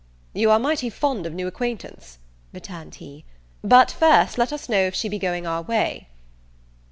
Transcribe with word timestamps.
"You 0.33 0.49
are 0.49 0.57
mighty 0.57 0.89
fond 0.89 1.27
of 1.27 1.33
new 1.35 1.45
acquaintance," 1.45 2.17
returned 2.53 2.95
he; 2.95 3.23
"but 3.63 3.91
first 3.91 4.39
let 4.39 4.51
us 4.51 4.67
know 4.67 4.81
if 4.87 4.95
she 4.95 5.07
be 5.09 5.19
going 5.19 5.45
our 5.45 5.61
way." 5.61 6.07